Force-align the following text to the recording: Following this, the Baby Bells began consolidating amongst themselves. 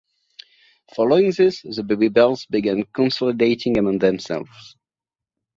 Following 0.95 1.29
this, 1.31 1.61
the 1.61 1.83
Baby 1.83 2.07
Bells 2.09 2.47
began 2.47 2.85
consolidating 2.91 3.77
amongst 3.77 4.01
themselves. 4.01 4.75